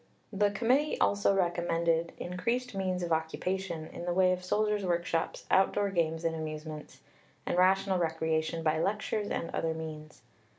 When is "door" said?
5.73-5.91